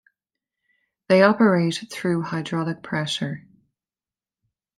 They 1.09 1.21
operate 1.21 1.85
through 1.91 2.23
hydraulic 2.23 2.81
pressure. 2.81 3.45